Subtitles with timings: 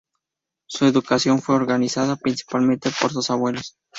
[0.67, 3.75] Su educación fue organizada principalmente por sus abuelos.